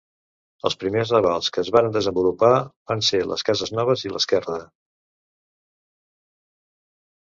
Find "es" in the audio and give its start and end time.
1.63-1.69